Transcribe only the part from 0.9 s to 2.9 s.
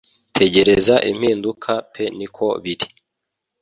impinduka pe niko biri.